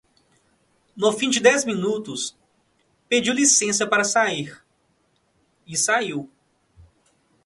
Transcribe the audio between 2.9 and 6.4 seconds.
pediu licença para sair, e saiu.